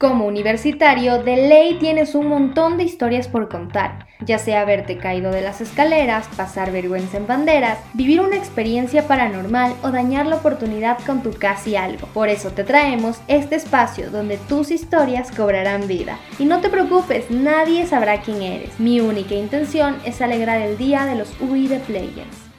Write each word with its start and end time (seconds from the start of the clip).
Como 0.00 0.24
universitario, 0.24 1.22
de 1.22 1.36
ley 1.36 1.76
tienes 1.78 2.14
un 2.14 2.26
montón 2.26 2.78
de 2.78 2.84
historias 2.84 3.28
por 3.28 3.50
contar, 3.50 4.06
ya 4.24 4.38
sea 4.38 4.62
haberte 4.62 4.96
caído 4.96 5.30
de 5.30 5.42
las 5.42 5.60
escaleras, 5.60 6.26
pasar 6.38 6.72
vergüenza 6.72 7.18
en 7.18 7.26
banderas, 7.26 7.76
vivir 7.92 8.22
una 8.22 8.38
experiencia 8.38 9.06
paranormal 9.06 9.74
o 9.82 9.90
dañar 9.90 10.24
la 10.24 10.36
oportunidad 10.36 10.96
con 11.04 11.22
tu 11.22 11.34
casi 11.34 11.76
algo. 11.76 12.06
Por 12.14 12.30
eso 12.30 12.50
te 12.52 12.64
traemos 12.64 13.20
este 13.28 13.56
espacio 13.56 14.10
donde 14.10 14.38
tus 14.38 14.70
historias 14.70 15.30
cobrarán 15.32 15.86
vida. 15.86 16.18
Y 16.38 16.46
no 16.46 16.62
te 16.62 16.70
preocupes, 16.70 17.30
nadie 17.30 17.86
sabrá 17.86 18.22
quién 18.22 18.40
eres. 18.40 18.80
Mi 18.80 19.02
única 19.02 19.34
intención 19.34 19.98
es 20.06 20.22
alegrar 20.22 20.62
el 20.62 20.78
día 20.78 21.04
de 21.04 21.16
los 21.16 21.38
UI 21.42 21.68
de 21.68 21.78
Players. 21.78 22.49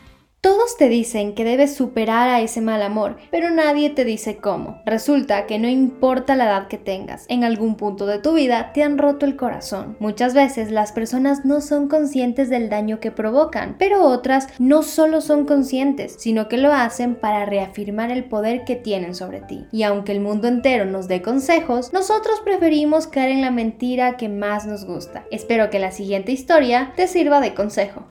Todos 0.42 0.76
te 0.76 0.90
dicen 0.90 1.36
que 1.36 1.44
debes 1.44 1.76
superar 1.76 2.28
a 2.28 2.42
ese 2.42 2.62
mal 2.62 2.82
amor, 2.82 3.18
pero 3.30 3.52
nadie 3.52 3.92
te 3.92 4.04
dice 4.04 4.38
cómo. 4.38 4.82
Resulta 4.88 5.46
que 5.46 5.60
no 5.60 5.70
importa 5.70 6.36
la 6.36 6.46
edad 6.46 6.68
que 6.68 6.80
tengas, 6.80 7.28
en 7.30 7.44
algún 7.44 7.76
punto 7.76 8.08
de 8.08 8.18
tu 8.18 8.34
vida 8.34 8.72
te 8.74 8.82
han 8.82 8.98
roto 8.98 9.28
el 9.28 9.36
corazón. 9.36 9.98
Muchas 10.00 10.34
veces 10.34 10.72
las 10.72 10.94
personas 10.94 11.46
no 11.46 11.62
son 11.62 11.88
conscientes 11.88 12.50
del 12.50 12.70
daño 12.70 13.00
que 13.00 13.12
provocan, 13.12 13.76
pero 13.78 14.02
otras 14.02 14.48
no 14.58 14.82
solo 14.82 15.22
son 15.22 15.46
conscientes, 15.46 16.16
sino 16.18 16.48
que 16.48 16.58
lo 16.58 16.74
hacen 16.74 17.14
para 17.14 17.46
reafirmar 17.46 18.10
el 18.10 18.24
poder 18.24 18.66
que 18.66 18.76
tienen 18.76 19.14
sobre 19.14 19.42
ti. 19.42 19.68
Y 19.72 19.84
aunque 19.84 20.12
el 20.12 20.22
mundo 20.22 20.48
entero 20.48 20.86
nos 20.86 21.08
dé 21.08 21.22
consejos, 21.22 21.94
nosotros 21.94 22.42
preferimos 22.44 23.06
caer 23.06 23.30
en 23.30 23.42
la 23.42 23.52
mentira 23.52 24.18
que 24.18 24.28
más 24.28 24.66
nos 24.66 24.86
gusta. 24.86 25.24
Espero 25.30 25.70
que 25.70 25.78
la 25.78 25.92
siguiente 25.92 26.32
historia 26.32 26.94
te 26.96 27.06
sirva 27.06 27.42
de 27.42 27.54
consejo. 27.54 28.08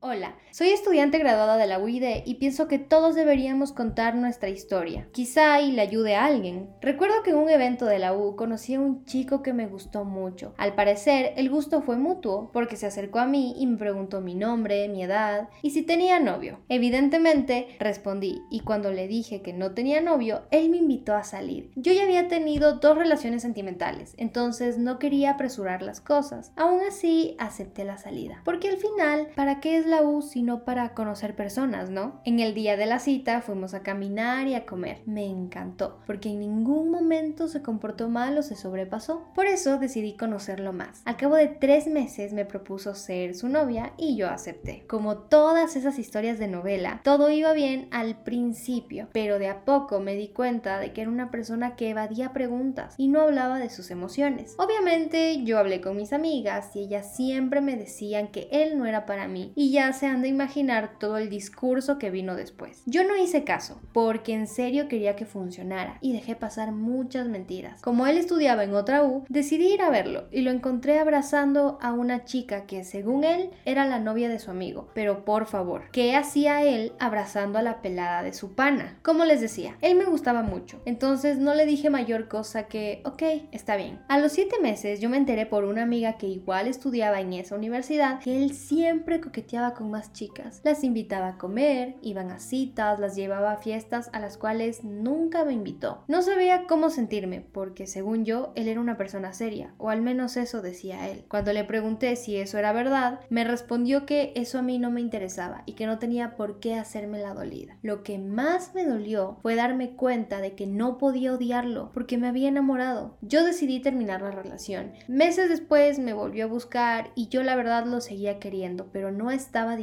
Hola, 0.00 0.36
soy 0.50 0.70
estudiante 0.70 1.18
graduada 1.18 1.56
de 1.56 1.66
la 1.66 1.78
UID 1.78 2.22
y 2.24 2.34
pienso 2.36 2.68
que 2.68 2.78
todos 2.78 3.14
deberíamos 3.14 3.72
contar 3.72 4.14
nuestra 4.14 4.48
historia. 4.48 5.08
Quizá 5.12 5.54
ahí 5.54 5.72
le 5.72 5.82
ayude 5.82 6.16
a 6.16 6.24
alguien. 6.24 6.70
Recuerdo 6.80 7.22
que 7.22 7.30
en 7.30 7.36
un 7.36 7.50
evento 7.50 7.86
de 7.86 7.98
la 7.98 8.14
U 8.14 8.36
conocí 8.36 8.74
a 8.74 8.80
un 8.80 9.04
chico 9.04 9.42
que 9.42 9.52
me 9.52 9.66
gustó 9.66 10.04
mucho. 10.04 10.54
Al 10.56 10.74
parecer, 10.74 11.32
el 11.36 11.50
gusto 11.50 11.82
fue 11.82 11.96
mutuo 11.96 12.50
porque 12.52 12.76
se 12.76 12.86
acercó 12.86 13.18
a 13.18 13.26
mí 13.26 13.54
y 13.58 13.66
me 13.66 13.76
preguntó 13.76 14.20
mi 14.20 14.34
nombre, 14.34 14.88
mi 14.88 15.02
edad 15.02 15.48
y 15.62 15.70
si 15.70 15.82
tenía 15.82 16.20
novio. 16.20 16.60
Evidentemente, 16.68 17.76
respondí 17.78 18.42
y 18.50 18.60
cuando 18.60 18.90
le 18.90 19.08
dije 19.08 19.42
que 19.42 19.52
no 19.52 19.72
tenía 19.72 20.00
novio, 20.00 20.42
él 20.50 20.70
me 20.70 20.78
invitó 20.78 21.14
a 21.14 21.24
salir. 21.24 21.70
Yo 21.76 21.92
ya 21.92 22.04
había 22.04 22.28
tenido 22.28 22.74
dos 22.74 22.96
relaciones 22.96 23.42
sentimentales, 23.42 24.14
entonces 24.16 24.78
no 24.78 24.98
quería 24.98 25.32
apresurar 25.32 25.82
las 25.82 26.00
cosas. 26.00 26.52
Aún 26.56 26.80
así, 26.86 27.36
acepté 27.38 27.84
la 27.84 27.98
salida. 27.98 28.42
Porque 28.44 28.68
al 28.68 28.76
final, 28.76 29.28
¿para 29.34 29.60
qué 29.60 29.76
es 29.76 29.86
la 29.86 30.02
U 30.02 30.22
sino 30.38 30.62
para 30.62 30.94
conocer 30.94 31.34
personas, 31.34 31.90
¿no? 31.90 32.20
En 32.24 32.38
el 32.38 32.54
día 32.54 32.76
de 32.76 32.86
la 32.86 33.00
cita 33.00 33.40
fuimos 33.40 33.74
a 33.74 33.82
caminar 33.82 34.46
y 34.46 34.54
a 34.54 34.66
comer. 34.66 35.00
Me 35.04 35.26
encantó, 35.26 35.98
porque 36.06 36.28
en 36.28 36.38
ningún 36.38 36.92
momento 36.92 37.48
se 37.48 37.60
comportó 37.60 38.08
mal 38.08 38.38
o 38.38 38.42
se 38.44 38.54
sobrepasó. 38.54 39.24
Por 39.34 39.46
eso 39.46 39.80
decidí 39.80 40.16
conocerlo 40.16 40.72
más. 40.72 41.02
Al 41.06 41.16
cabo 41.16 41.34
de 41.34 41.48
tres 41.48 41.88
meses 41.88 42.32
me 42.32 42.44
propuso 42.44 42.94
ser 42.94 43.34
su 43.34 43.48
novia 43.48 43.94
y 43.98 44.14
yo 44.14 44.28
acepté. 44.28 44.84
Como 44.86 45.16
todas 45.16 45.74
esas 45.74 45.98
historias 45.98 46.38
de 46.38 46.46
novela, 46.46 47.00
todo 47.02 47.30
iba 47.30 47.52
bien 47.52 47.88
al 47.90 48.22
principio, 48.22 49.08
pero 49.12 49.40
de 49.40 49.48
a 49.48 49.64
poco 49.64 49.98
me 49.98 50.14
di 50.14 50.28
cuenta 50.28 50.78
de 50.78 50.92
que 50.92 51.00
era 51.00 51.10
una 51.10 51.32
persona 51.32 51.74
que 51.74 51.90
evadía 51.90 52.32
preguntas 52.32 52.94
y 52.96 53.08
no 53.08 53.22
hablaba 53.22 53.58
de 53.58 53.70
sus 53.70 53.90
emociones. 53.90 54.54
Obviamente 54.56 55.42
yo 55.42 55.58
hablé 55.58 55.80
con 55.80 55.96
mis 55.96 56.12
amigas 56.12 56.76
y 56.76 56.84
ellas 56.84 57.12
siempre 57.16 57.60
me 57.60 57.74
decían 57.74 58.28
que 58.28 58.48
él 58.52 58.78
no 58.78 58.86
era 58.86 59.04
para 59.04 59.26
mí 59.26 59.52
y 59.56 59.72
ya 59.72 59.92
se 59.92 60.06
han 60.06 60.22
de 60.22 60.27
imaginar 60.28 60.98
todo 60.98 61.18
el 61.18 61.28
discurso 61.28 61.98
que 61.98 62.10
vino 62.10 62.36
después. 62.36 62.82
Yo 62.86 63.04
no 63.04 63.16
hice 63.16 63.44
caso, 63.44 63.80
porque 63.92 64.34
en 64.34 64.46
serio 64.46 64.88
quería 64.88 65.16
que 65.16 65.26
funcionara 65.26 65.98
y 66.00 66.12
dejé 66.12 66.36
pasar 66.36 66.72
muchas 66.72 67.28
mentiras. 67.28 67.80
Como 67.82 68.06
él 68.06 68.18
estudiaba 68.18 68.64
en 68.64 68.74
otra 68.74 69.04
U, 69.04 69.24
decidí 69.28 69.72
ir 69.72 69.82
a 69.82 69.90
verlo 69.90 70.28
y 70.30 70.42
lo 70.42 70.50
encontré 70.50 70.98
abrazando 70.98 71.78
a 71.80 71.92
una 71.92 72.24
chica 72.24 72.66
que 72.66 72.84
según 72.84 73.24
él 73.24 73.50
era 73.64 73.86
la 73.86 73.98
novia 73.98 74.28
de 74.28 74.38
su 74.38 74.50
amigo. 74.50 74.88
Pero 74.94 75.24
por 75.24 75.46
favor, 75.46 75.84
¿qué 75.92 76.14
hacía 76.16 76.62
él 76.62 76.92
abrazando 76.98 77.58
a 77.58 77.62
la 77.62 77.82
pelada 77.82 78.22
de 78.22 78.32
su 78.32 78.54
pana? 78.54 78.98
Como 79.02 79.24
les 79.24 79.40
decía, 79.40 79.76
él 79.80 79.96
me 79.96 80.04
gustaba 80.04 80.42
mucho, 80.42 80.80
entonces 80.84 81.38
no 81.38 81.54
le 81.54 81.66
dije 81.66 81.90
mayor 81.90 82.28
cosa 82.28 82.64
que, 82.64 83.02
ok, 83.04 83.22
está 83.52 83.76
bien. 83.76 84.00
A 84.08 84.18
los 84.18 84.32
siete 84.32 84.56
meses 84.60 85.00
yo 85.00 85.08
me 85.08 85.16
enteré 85.16 85.46
por 85.46 85.64
una 85.64 85.82
amiga 85.82 86.18
que 86.18 86.26
igual 86.26 86.66
estudiaba 86.66 87.20
en 87.20 87.32
esa 87.32 87.54
universidad 87.54 88.20
que 88.20 88.42
él 88.42 88.54
siempre 88.54 89.20
coqueteaba 89.20 89.74
con 89.74 89.90
más 89.90 90.12
chicas. 90.12 90.17
Las 90.64 90.84
invitaba 90.84 91.28
a 91.28 91.38
comer, 91.38 91.96
iban 92.02 92.30
a 92.30 92.40
citas, 92.40 92.98
las 92.98 93.14
llevaba 93.14 93.52
a 93.52 93.56
fiestas 93.56 94.10
a 94.12 94.20
las 94.20 94.36
cuales 94.36 94.82
nunca 94.82 95.44
me 95.44 95.52
invitó. 95.52 96.02
No 96.08 96.22
sabía 96.22 96.66
cómo 96.66 96.90
sentirme, 96.90 97.40
porque 97.40 97.86
según 97.86 98.24
yo, 98.24 98.52
él 98.56 98.68
era 98.68 98.80
una 98.80 98.96
persona 98.96 99.32
seria, 99.32 99.74
o 99.78 99.90
al 99.90 100.02
menos 100.02 100.36
eso 100.36 100.62
decía 100.62 101.08
él. 101.08 101.24
Cuando 101.28 101.52
le 101.52 101.64
pregunté 101.64 102.16
si 102.16 102.36
eso 102.36 102.58
era 102.58 102.72
verdad, 102.72 103.20
me 103.28 103.44
respondió 103.44 104.06
que 104.06 104.32
eso 104.34 104.58
a 104.58 104.62
mí 104.62 104.78
no 104.78 104.90
me 104.90 105.00
interesaba 105.00 105.62
y 105.66 105.74
que 105.74 105.86
no 105.86 105.98
tenía 105.98 106.36
por 106.36 106.58
qué 106.58 106.74
hacerme 106.74 107.20
la 107.20 107.34
dolida. 107.34 107.76
Lo 107.82 108.02
que 108.02 108.18
más 108.18 108.74
me 108.74 108.84
dolió 108.84 109.38
fue 109.42 109.54
darme 109.54 109.96
cuenta 109.96 110.40
de 110.40 110.54
que 110.54 110.66
no 110.66 110.98
podía 110.98 111.34
odiarlo 111.34 111.90
porque 111.92 112.18
me 112.18 112.28
había 112.28 112.48
enamorado. 112.48 113.16
Yo 113.22 113.44
decidí 113.44 113.80
terminar 113.80 114.22
la 114.22 114.30
relación. 114.30 114.92
Meses 115.06 115.48
después 115.48 115.98
me 115.98 116.12
volvió 116.12 116.44
a 116.44 116.48
buscar 116.48 117.10
y 117.14 117.28
yo 117.28 117.42
la 117.42 117.56
verdad 117.56 117.86
lo 117.86 118.00
seguía 118.00 118.38
queriendo, 118.38 118.88
pero 118.92 119.12
no 119.12 119.30
estaba 119.30 119.58
estaba 119.58 119.76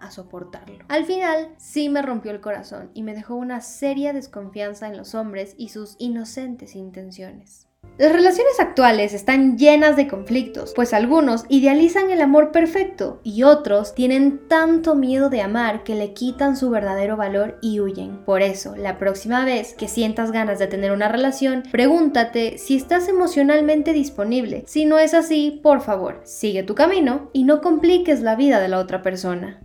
a 0.00 0.10
soportarlo. 0.10 0.84
Al 0.88 1.04
final, 1.04 1.54
sí 1.56 1.88
me 1.88 2.02
rompió 2.02 2.30
el 2.30 2.40
corazón 2.40 2.90
y 2.94 3.02
me 3.02 3.14
dejó 3.14 3.34
una 3.34 3.60
seria 3.60 4.12
desconfianza 4.12 4.88
en 4.88 4.96
los 4.96 5.14
hombres 5.14 5.54
y 5.58 5.70
sus 5.70 5.96
inocentes 5.98 6.76
intenciones. 6.76 7.68
Las 7.96 8.10
relaciones 8.10 8.58
actuales 8.58 9.14
están 9.14 9.56
llenas 9.56 9.94
de 9.94 10.08
conflictos, 10.08 10.72
pues 10.74 10.92
algunos 10.92 11.44
idealizan 11.48 12.10
el 12.10 12.22
amor 12.22 12.50
perfecto 12.50 13.20
y 13.22 13.44
otros 13.44 13.94
tienen 13.94 14.48
tanto 14.48 14.96
miedo 14.96 15.30
de 15.30 15.42
amar 15.42 15.84
que 15.84 15.94
le 15.94 16.12
quitan 16.12 16.56
su 16.56 16.70
verdadero 16.70 17.16
valor 17.16 17.56
y 17.62 17.78
huyen. 17.78 18.24
Por 18.24 18.42
eso, 18.42 18.74
la 18.74 18.98
próxima 18.98 19.44
vez 19.44 19.74
que 19.74 19.86
sientas 19.86 20.32
ganas 20.32 20.58
de 20.58 20.66
tener 20.66 20.90
una 20.90 21.08
relación, 21.08 21.62
pregúntate 21.70 22.58
si 22.58 22.74
estás 22.74 23.06
emocionalmente 23.06 23.92
disponible. 23.92 24.64
Si 24.66 24.86
no 24.86 24.98
es 24.98 25.14
así, 25.14 25.60
por 25.62 25.80
favor, 25.80 26.20
sigue 26.24 26.64
tu 26.64 26.74
camino 26.74 27.30
y 27.32 27.44
no 27.44 27.60
compliques 27.60 28.22
la 28.22 28.34
vida 28.34 28.58
de 28.58 28.66
la 28.66 28.80
otra 28.80 29.02
persona. 29.02 29.60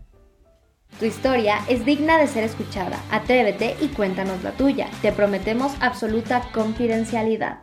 Tu 1.00 1.06
historia 1.06 1.62
es 1.68 1.84
digna 1.84 2.20
de 2.20 2.28
ser 2.28 2.44
escuchada. 2.44 3.02
Atrévete 3.10 3.76
y 3.82 3.88
cuéntanos 3.88 4.44
la 4.44 4.52
tuya. 4.52 4.88
Te 5.02 5.12
prometemos 5.12 5.72
absoluta 5.80 6.44
confidencialidad. 6.54 7.58